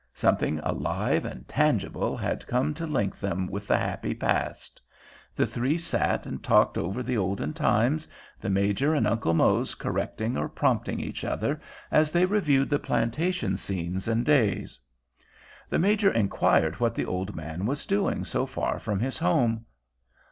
[0.15, 4.81] Something alive and tangible had come to link them with the happy past.
[5.35, 8.07] The three sat and talked over the olden times,
[8.39, 11.61] the Major and Uncle Mose correcting or prompting each other
[11.91, 14.79] as they reviewed the plantation scenes and days.
[15.69, 19.67] The Major inquired what the old man was doing so far from his home.